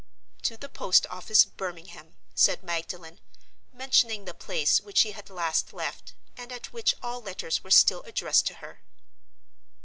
[0.41, 3.19] "To the post office, Birmingham," said Magdalen,
[3.71, 8.01] mentioning the place which she had last left, and at which all letters were still
[8.01, 8.79] addressed to her.